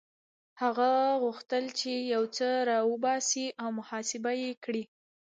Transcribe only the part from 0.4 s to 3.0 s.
هغه غوښتل چې يو څه را